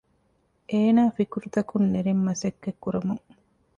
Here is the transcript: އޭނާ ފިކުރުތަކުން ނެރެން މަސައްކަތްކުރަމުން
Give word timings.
އޭނާ 0.69 1.03
ފިކުރުތަކުން 1.17 1.87
ނެރެން 1.93 2.21
މަސައްކަތްކުރަމުން 2.27 3.23